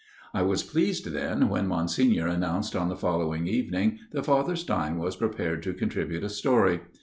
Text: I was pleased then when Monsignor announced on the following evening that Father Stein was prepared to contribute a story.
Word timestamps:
I 0.33 0.41
was 0.41 0.63
pleased 0.63 1.05
then 1.13 1.47
when 1.47 1.67
Monsignor 1.67 2.25
announced 2.25 2.75
on 2.75 2.89
the 2.89 2.95
following 2.95 3.45
evening 3.45 3.99
that 4.13 4.25
Father 4.25 4.55
Stein 4.55 4.97
was 4.97 5.15
prepared 5.15 5.61
to 5.61 5.75
contribute 5.75 6.23
a 6.23 6.29
story. 6.29 6.79